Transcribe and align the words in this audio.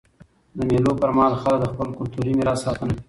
د 0.57 0.59
مېلو 0.69 0.91
پر 0.99 1.09
مهال 1.15 1.33
خلک 1.41 1.59
د 1.61 1.65
خپل 1.71 1.87
کلتوري 1.97 2.31
میراث 2.37 2.59
ساتنه 2.65 2.91
کوي. 2.93 2.99